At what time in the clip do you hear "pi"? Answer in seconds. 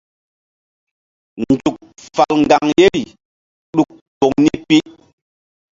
4.67-4.77